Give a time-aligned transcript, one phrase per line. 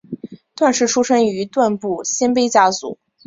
[0.55, 2.97] 段氏出身于段部鲜卑家族。